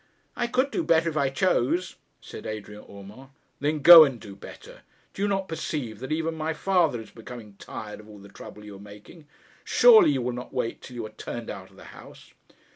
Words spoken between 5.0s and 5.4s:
Do you